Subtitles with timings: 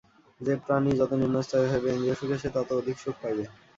[0.41, 3.43] যে-প্রাণী যত নিম্নস্তরের হইবে, ইন্দ্রিয়সুখে সে তত অধিক সুখ পাইবে।